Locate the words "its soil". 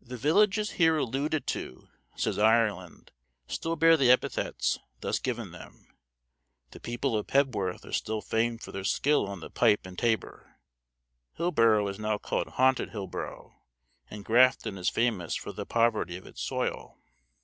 16.26-16.98